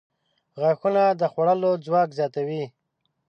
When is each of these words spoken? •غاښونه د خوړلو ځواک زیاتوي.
•غاښونه 0.61 1.03
د 1.19 1.21
خوړلو 1.31 1.71
ځواک 1.85 2.09
زیاتوي. 2.17 2.63